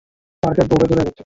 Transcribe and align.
Target 0.43 0.65
Broadway 0.69 0.89
ধরে 0.91 1.01
এগোচ্ছে। 1.03 1.19